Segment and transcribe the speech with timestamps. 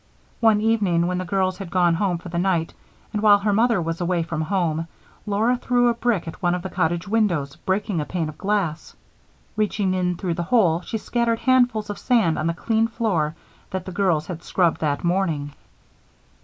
[0.39, 2.73] One evening, when the girls had gone home for the night
[3.13, 4.87] and while her mother was away from home,
[5.27, 8.95] Laura threw a brick at one of the cottage windows, breaking a pane of glass.
[9.55, 13.35] Reaching in through the hole, she scattered handfuls of sand on the clean floor
[13.69, 15.53] that the girls had scrubbed that morning.